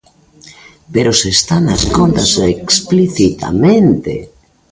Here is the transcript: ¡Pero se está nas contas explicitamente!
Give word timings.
¡Pero 0.93 1.11
se 1.19 1.29
está 1.37 1.57
nas 1.61 1.83
contas 1.97 2.31
explicitamente! 2.55 4.13